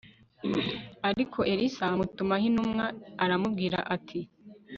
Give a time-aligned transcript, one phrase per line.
[1.09, 2.85] ariko elisa amutumaho intumwa
[3.23, 4.19] aramubwira ati